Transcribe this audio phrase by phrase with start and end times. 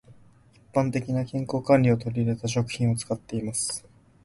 [0.55, 3.85] 一般的な健康管理を取り入れた食品を使っています。